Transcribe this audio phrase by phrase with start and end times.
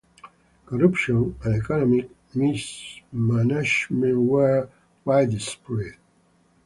[0.65, 4.67] Corruption and economic mismanagement were
[5.05, 5.93] widespread.